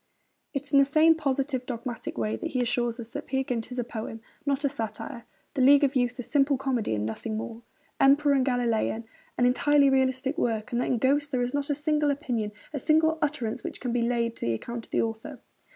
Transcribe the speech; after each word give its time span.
It 0.51 0.63
is 0.63 0.71
in 0.73 0.79
the 0.79 0.83
same 0.85 1.13
positive, 1.13 1.63
dogmatic 1.67 2.17
way 2.17 2.35
that 2.35 2.49
he 2.53 2.59
assures 2.59 2.99
us 2.99 3.11
that 3.11 3.27
Peer 3.27 3.43
Gynt 3.43 3.71
is 3.71 3.77
a 3.77 3.83
poem, 3.83 4.19
not 4.47 4.63
a 4.63 4.67
satire; 4.69 5.25
The 5.53 5.61
League 5.61 5.83
of 5.83 5.95
Youth 5.95 6.17
a 6.17 6.23
'simple 6.23 6.57
comedy 6.57 6.95
and 6.95 7.05
nothing 7.05 7.37
more'; 7.37 7.61
Emperor 7.99 8.33
and 8.33 8.43
Galilean 8.43 9.03
an 9.37 9.45
'entirely 9.45 9.91
realistic 9.91 10.39
work'; 10.39 10.71
that 10.71 10.87
in 10.87 10.97
Ghosts 10.97 11.29
'there 11.29 11.43
is 11.43 11.53
not 11.53 11.69
a 11.69 11.75
single 11.75 12.09
opinion, 12.09 12.51
a 12.73 12.79
single 12.79 13.19
utterance 13.21 13.63
which 13.63 13.79
can 13.79 13.93
be 13.93 14.01
laid 14.01 14.35
to 14.37 14.47
the 14.47 14.55
account 14.55 14.87
of 14.87 14.91
the 14.91 15.03
author.... 15.03 15.39